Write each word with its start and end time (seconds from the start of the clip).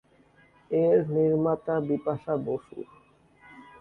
এর 0.71 0.97
নির্মাতা 1.15 1.75
বিপাশা 1.89 2.33
বসু। 2.45 2.79